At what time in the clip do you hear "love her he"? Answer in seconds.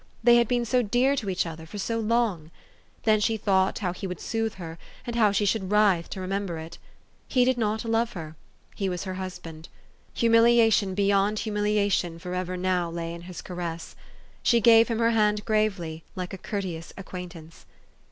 7.85-8.89